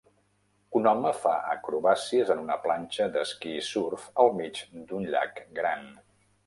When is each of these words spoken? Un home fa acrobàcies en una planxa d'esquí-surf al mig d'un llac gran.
Un 0.79 0.87
home 0.91 1.11
fa 1.25 1.33
acrobàcies 1.51 2.33
en 2.37 2.41
una 2.45 2.57
planxa 2.65 3.09
d'esquí-surf 3.19 4.09
al 4.27 4.35
mig 4.41 4.67
d'un 4.91 5.11
llac 5.15 5.43
gran. 5.63 5.91